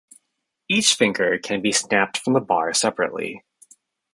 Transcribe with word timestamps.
Each 0.67 0.95
finger 0.95 1.37
can 1.37 1.61
be 1.61 1.71
snapped 1.71 2.17
from 2.17 2.33
the 2.33 2.39
bar 2.39 2.73
separately. 2.73 3.43